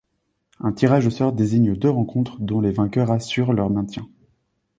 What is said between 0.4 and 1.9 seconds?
Un tirage au sort désigne